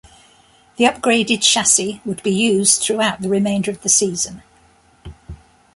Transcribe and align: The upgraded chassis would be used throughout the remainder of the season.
The 0.77 0.85
upgraded 0.85 1.43
chassis 1.43 2.01
would 2.05 2.23
be 2.23 2.31
used 2.31 2.81
throughout 2.81 3.21
the 3.21 3.29
remainder 3.29 3.69
of 3.69 3.83
the 3.83 3.87
season. 3.89 4.41